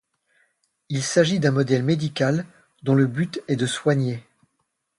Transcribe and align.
Il 0.89 1.03
s'agit 1.03 1.39
d'un 1.39 1.51
modèle 1.51 1.83
médical 1.83 2.47
dont 2.81 2.95
le 2.95 3.05
but 3.05 3.39
est 3.47 3.55
de 3.55 3.67
soigner. 3.67 4.23